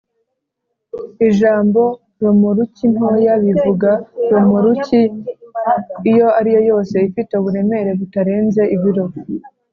[1.27, 3.91] ijambo’’romoruki ntoya’’bivuga
[4.31, 5.01] romoruki
[6.11, 9.05] iyo ariyo yose ifite uburemere butarenze ibiro